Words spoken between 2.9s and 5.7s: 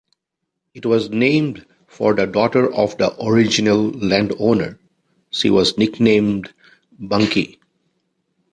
the original landowner; she